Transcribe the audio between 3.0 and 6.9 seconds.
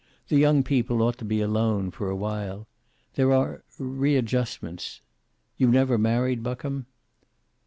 There are readjustments You never married, Buckham?"